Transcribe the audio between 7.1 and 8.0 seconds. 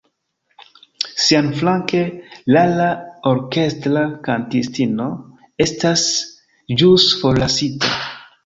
forlasita.